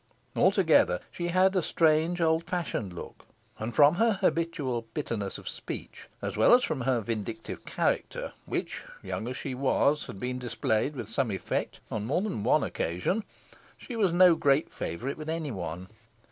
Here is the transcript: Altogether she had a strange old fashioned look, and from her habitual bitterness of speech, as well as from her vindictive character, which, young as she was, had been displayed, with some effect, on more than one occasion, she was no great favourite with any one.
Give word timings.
Altogether 0.35 0.99
she 1.11 1.27
had 1.27 1.55
a 1.55 1.61
strange 1.61 2.21
old 2.21 2.43
fashioned 2.45 2.91
look, 2.91 3.27
and 3.59 3.75
from 3.75 3.97
her 3.97 4.13
habitual 4.13 4.87
bitterness 4.95 5.37
of 5.37 5.47
speech, 5.47 6.09
as 6.23 6.35
well 6.35 6.55
as 6.55 6.63
from 6.63 6.81
her 6.81 7.01
vindictive 7.01 7.63
character, 7.65 8.33
which, 8.47 8.83
young 9.03 9.27
as 9.27 9.37
she 9.37 9.53
was, 9.53 10.07
had 10.07 10.19
been 10.19 10.39
displayed, 10.39 10.95
with 10.95 11.07
some 11.07 11.29
effect, 11.29 11.81
on 11.91 12.07
more 12.07 12.21
than 12.23 12.43
one 12.43 12.63
occasion, 12.63 13.23
she 13.77 13.95
was 13.95 14.11
no 14.11 14.33
great 14.33 14.73
favourite 14.73 15.17
with 15.19 15.29
any 15.29 15.51
one. 15.51 15.87